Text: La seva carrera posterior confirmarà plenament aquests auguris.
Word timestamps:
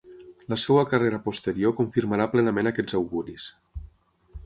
La 0.53 0.57
seva 0.63 0.85
carrera 0.93 1.19
posterior 1.27 1.75
confirmarà 1.81 2.29
plenament 2.35 2.73
aquests 2.73 3.01
auguris. 3.01 3.51